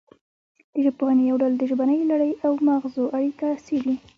[0.73, 3.95] د ژبپوهنې یو ډول د ژبنۍ لړۍ او مغزو اړیکه څیړي